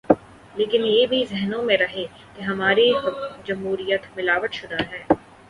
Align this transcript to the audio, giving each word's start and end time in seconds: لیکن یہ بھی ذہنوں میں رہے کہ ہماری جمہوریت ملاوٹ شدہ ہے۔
لیکن 0.55 0.85
یہ 0.85 1.05
بھی 1.07 1.23
ذہنوں 1.25 1.61
میں 1.63 1.77
رہے 1.77 2.05
کہ 2.35 2.41
ہماری 2.41 2.91
جمہوریت 3.45 4.05
ملاوٹ 4.15 4.53
شدہ 4.53 4.83
ہے۔ 4.91 5.03